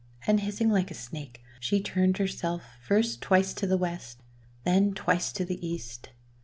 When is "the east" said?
5.45-6.09